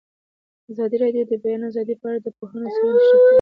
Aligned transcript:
ازادي 0.71 0.95
راډیو 1.03 1.23
د 1.27 1.31
د 1.31 1.33
بیان 1.43 1.61
آزادي 1.69 1.95
په 2.01 2.05
اړه 2.09 2.19
د 2.21 2.27
پوهانو 2.37 2.67
څېړنې 2.75 2.97
تشریح 2.97 3.11
کړې. 3.17 3.27